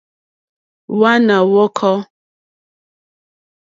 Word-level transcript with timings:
Hwàná 0.95 1.35
ǃhwɔ́kɔ́. 1.47 1.97